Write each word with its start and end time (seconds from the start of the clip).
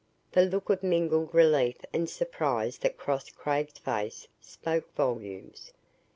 The 0.31 0.45
look 0.47 0.71
of 0.71 0.81
mingled 0.81 1.31
relief 1.31 1.77
and 1.93 2.09
surprise 2.09 2.79
that 2.79 2.97
crossed 2.97 3.35
Craig's 3.35 3.77
face 3.77 4.27
spoke 4.41 4.91
volumes. 4.95 5.73